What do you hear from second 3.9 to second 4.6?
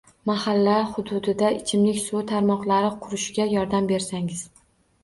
bersangiz.